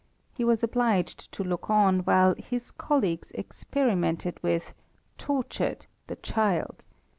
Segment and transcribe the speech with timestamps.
[0.33, 4.73] He was obliged to look on while his colleagues experimented with,
[5.19, 6.85] tortured, the child.